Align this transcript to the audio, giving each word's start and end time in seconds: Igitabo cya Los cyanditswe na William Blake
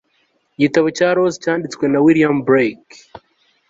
Igitabo 0.57 0.87
cya 0.97 1.07
Los 1.17 1.33
cyanditswe 1.43 1.83
na 1.89 1.99
William 2.05 2.35
Blake 2.47 2.97